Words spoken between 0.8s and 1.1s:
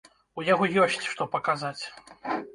ёсць